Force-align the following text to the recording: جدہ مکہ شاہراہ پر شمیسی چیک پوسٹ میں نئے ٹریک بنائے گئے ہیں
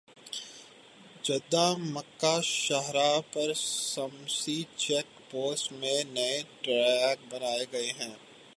جدہ 1.23 1.65
مکہ 1.93 2.33
شاہراہ 2.43 3.19
پر 3.33 3.53
شمیسی 3.53 4.63
چیک 4.77 5.07
پوسٹ 5.31 5.71
میں 5.71 6.03
نئے 6.13 6.41
ٹریک 6.61 7.33
بنائے 7.33 7.65
گئے 7.71 7.91
ہیں 7.99 8.15